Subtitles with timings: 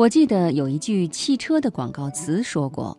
[0.00, 2.96] 我记得有一句汽车的广告词说过：“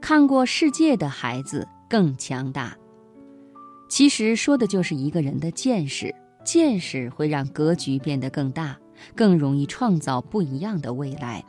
[0.00, 2.74] 看过世界的孩子更强大。”
[3.90, 8.74] 其实说的就是一个人的见识，见识会让格局变得更大，
[9.14, 11.44] 更容易创造不一样的未来。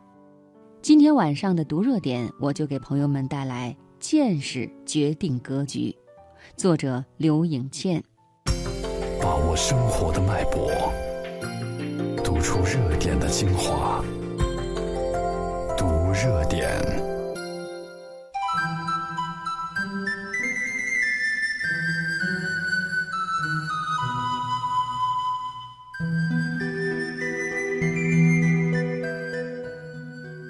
[0.82, 5.90] 今天晚上的读热点，我就给朋友们带来《见识决定格局》，
[6.58, 8.04] 作者刘颖倩。
[9.22, 10.70] 把握生活的脉搏，
[12.22, 13.99] 读出热点的精华。
[16.22, 16.68] 热点。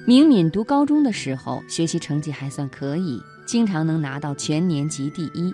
[0.07, 5.53] 明敏读高中的时候，学习成绩还算可以，经常能拿到全年级第一。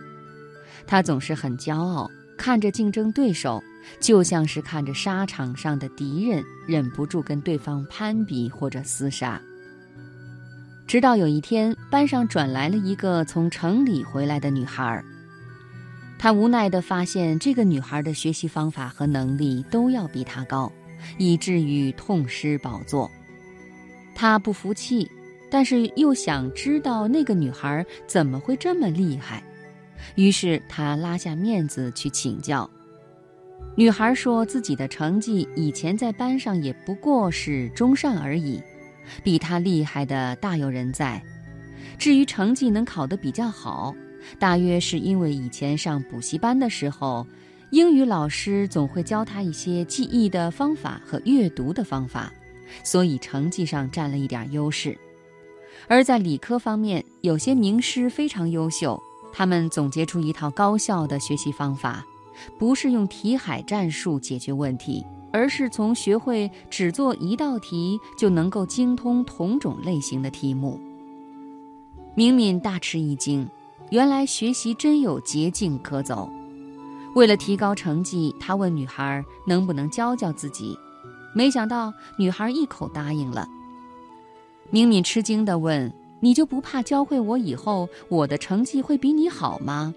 [0.87, 3.61] 他总是很骄傲，看着竞争对手，
[3.99, 9.41] 就像是看着沙场上的敌人，忍不住跟对方攀比或者厮杀。
[10.87, 15.03] 直到有一天，班上转来了一个从城里回来的女孩，
[16.19, 20.71] 他无奈地发现，这个女孩的学习方法和能力都要比他高，
[21.17, 23.09] 以至于痛失宝座。
[24.13, 25.09] 他不服气，
[25.49, 29.43] 但是又想知道那个女孩怎么会这么厉害，
[30.13, 32.69] 于是他拉下面子去请教。
[33.75, 38.61] 女孩说自己的成绩以前在班上也不过是中上而已，
[39.23, 41.21] 比他厉害的大有人在。
[41.97, 43.93] 至于成绩能考得比较好，
[44.39, 47.25] 大约是因为以前上补习班的时候，
[47.71, 52.31] 英语老师总会教他一些记忆的方法和阅读的方法。
[52.83, 54.97] 所以成绩上占了一点优势，
[55.87, 58.99] 而在理科方面，有些名师非常优秀，
[59.31, 62.03] 他们总结出一套高效的学习方法，
[62.57, 70.79] 不是用题海战术解决问题，而是从学会只做一道题就能够精通同种类型的题目。
[72.15, 73.45] 明敏大吃一惊，
[73.89, 76.29] 原来学习真有捷径可走。
[77.15, 80.73] 为了提高成绩，他问女孩能不能教教自己。
[81.33, 83.45] 没想到女孩一口答应了。
[84.69, 89.93] 明敏吃惊地问：“你就不怕教会我以后，我的成绩会比你好吗？”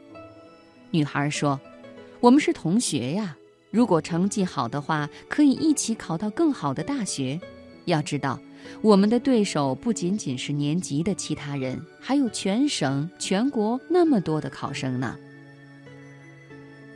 [0.91, 1.61] 女孩说
[2.19, 3.37] ：“我们是同学呀，
[3.71, 7.41] 如果成绩好的话，可以一起考到更好的大学。
[7.85, 8.39] 要知道，
[8.83, 15.17] 我们的对手不仅仅是年级的其他人，还有全省、全国那么多的考生呢。”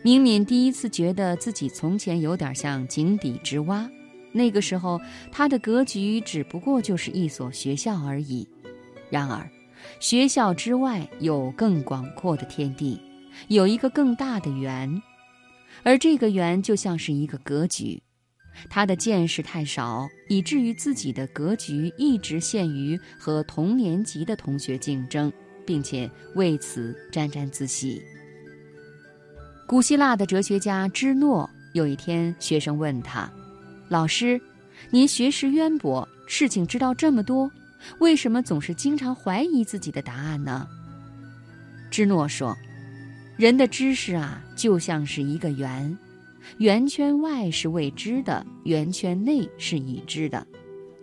[0.05, 3.89] 明敏第一次觉得自己从前有点像井底之蛙。
[4.33, 5.01] 那个时候，
[5.31, 8.49] 他的格局只不过就是一所学校而已。
[9.11, 9.49] 然而，
[10.01, 13.01] 学校之外有更广阔的天地，
[13.49, 15.01] 有一个更大的圆，
[15.83, 18.03] 而这个圆就像是一个格局。
[18.69, 25.33] 他的见识太少，以至于自己的格局一直限于和同年级的同学竞争，
[25.67, 28.03] 并且为此沾沾自喜。
[29.67, 33.31] 古希腊的哲学家芝诺有一天，学生问他。
[33.89, 34.39] 老师，
[34.91, 37.51] 您学识渊博，事情知道这么多，
[37.99, 40.69] 为什么总是经常怀疑自己的答案呢？
[41.91, 42.55] 芝诺说
[43.43, 45.99] ：“人的知识啊，就像是一个圆，
[46.59, 50.47] 圆圈外是未知的，圆圈内是已知的。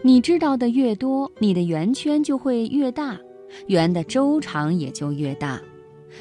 [0.03, 3.19] 你知道的越多，你的圆圈就会越大，
[3.67, 5.61] 圆的周长也就越大，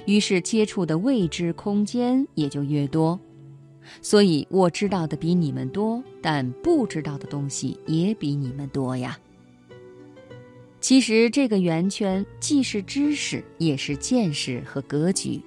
[0.06, 3.17] 于是接触的未知空间也就越多。”
[4.03, 9.17] 所以我知道的比你们多，但不知道的东西也比你们多呀。
[10.81, 15.41] 其实这个圆圈既是知识，也是见识和格局。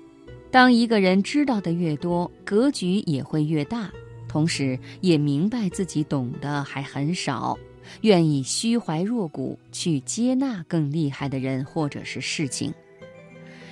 [0.52, 3.90] 当一个人知道的越多，格局也会越大，
[4.28, 7.58] 同时也明白自己懂得还很少，
[8.02, 12.74] 愿意虚怀若谷去接纳更厉害的人或者是事情。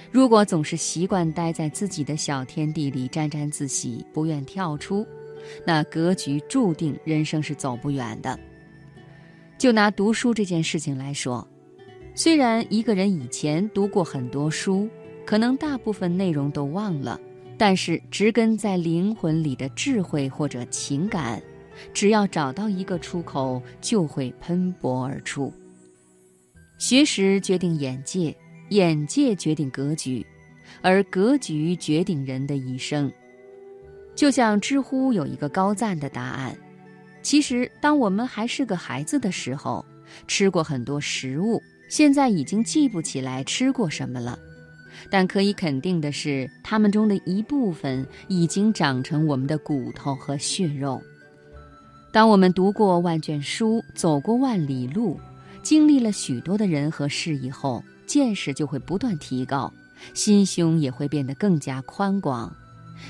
[0.09, 5.05] 如果总是习惯待在自己的小天地里沾沾自喜，不愿跳出，
[5.65, 8.39] 那格局注定人生是走不远的。
[9.57, 11.45] 就拿读书这件事情来说，
[12.15, 14.89] 虽然一个人以前读过很多书，
[15.29, 17.21] 可能大部分内容都忘了，
[17.55, 21.39] 但是植根在灵魂里的智慧或者情感，
[21.93, 25.53] 只要找到一个出口，就会喷薄而出。
[26.79, 28.35] 学识决定眼界。
[28.69, 30.25] 眼界决定格局，
[30.81, 33.11] 而格局决定人的一生。
[34.15, 36.57] 就像知乎有一个高赞的答案：
[37.21, 39.85] 其实，当我们还是个孩子的时候，
[40.27, 44.37] 吃过很多食物，现在已经记不起来吃过什么了。
[45.09, 51.01] 但可以肯定的是，它们中的一部分已经长成我们的骨头和血肉。
[52.11, 55.19] 当我们读过万卷书，走过万里路，
[55.61, 59.71] 经历了许多的人和事以后，见识就会不断提高，
[60.15, 62.51] 心胸也会变得更加宽广，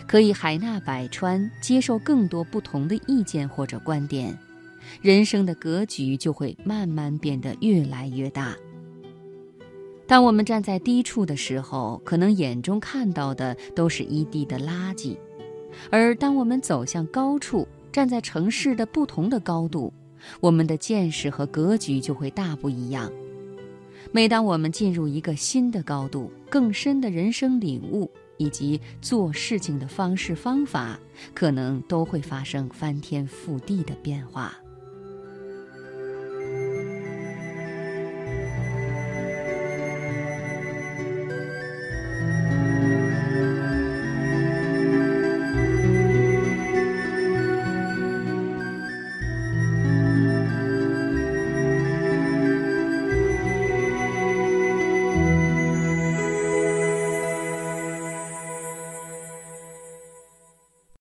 [0.06, 4.38] 可以海纳百川，接受更多不同的意见或者观点，
[5.01, 8.53] 人生的格局就会慢慢变得越来越大。
[10.09, 15.15] 当我们站在低处的时候，可能眼中看到的都是一地的垃圾；
[15.91, 19.94] 而当我们走向高处，站在城市的不同的高度，
[20.39, 23.11] 我们的见识和格局就会大不一样。
[24.11, 31.00] 每当我们进入一个新的高度，更深的人生领悟以及做事情的方式方法，
[31.35, 34.57] 可能都会发生翻天覆地的变化。